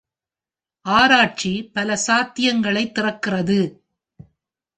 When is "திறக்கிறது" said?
2.95-3.59